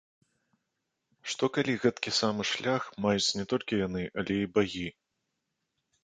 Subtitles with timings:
[1.33, 4.87] Што, калі гэткі самы шлях маюць не толькі яны, але і багі?